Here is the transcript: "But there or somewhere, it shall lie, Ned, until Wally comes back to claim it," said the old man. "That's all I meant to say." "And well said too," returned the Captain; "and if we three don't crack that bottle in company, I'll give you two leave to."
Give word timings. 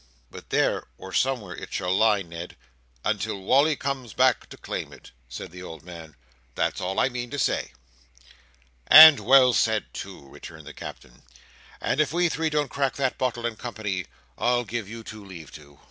"But 0.31 0.49
there 0.49 0.87
or 0.97 1.13
somewhere, 1.13 1.55
it 1.55 1.71
shall 1.71 1.95
lie, 1.95 2.23
Ned, 2.23 2.57
until 3.05 3.39
Wally 3.39 3.75
comes 3.75 4.13
back 4.13 4.49
to 4.49 4.57
claim 4.57 4.91
it," 4.91 5.11
said 5.29 5.51
the 5.51 5.61
old 5.61 5.83
man. 5.83 6.15
"That's 6.55 6.81
all 6.81 6.99
I 6.99 7.07
meant 7.07 7.29
to 7.33 7.37
say." 7.37 7.71
"And 8.87 9.19
well 9.19 9.53
said 9.53 9.93
too," 9.93 10.27
returned 10.27 10.65
the 10.65 10.73
Captain; 10.73 11.21
"and 11.79 12.01
if 12.01 12.11
we 12.11 12.29
three 12.29 12.49
don't 12.49 12.69
crack 12.71 12.95
that 12.95 13.19
bottle 13.19 13.45
in 13.45 13.57
company, 13.57 14.07
I'll 14.39 14.63
give 14.63 14.89
you 14.89 15.03
two 15.03 15.23
leave 15.23 15.51
to." 15.51 15.79